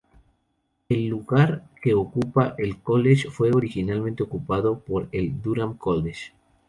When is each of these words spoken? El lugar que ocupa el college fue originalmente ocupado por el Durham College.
El 0.89 1.05
lugar 1.09 1.67
que 1.79 1.93
ocupa 1.93 2.55
el 2.57 2.79
college 2.81 3.29
fue 3.29 3.51
originalmente 3.51 4.23
ocupado 4.23 4.79
por 4.79 5.07
el 5.11 5.39
Durham 5.43 5.77
College. 5.77 6.31